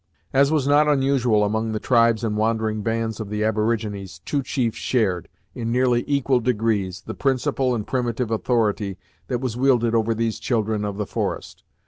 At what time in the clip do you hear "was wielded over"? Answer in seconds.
9.41-10.15